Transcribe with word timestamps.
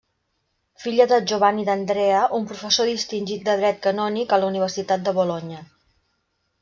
Filla 0.83 1.05
de 1.11 1.19
Giovanni 1.31 1.65
d'Andrea, 1.67 2.23
un 2.37 2.49
professor 2.53 2.89
distingit 2.93 3.45
de 3.51 3.57
dret 3.61 3.79
canònic 3.87 4.35
a 4.35 4.41
la 4.45 4.51
Universitat 4.53 5.05
de 5.11 5.15
Bolonya. 5.21 5.61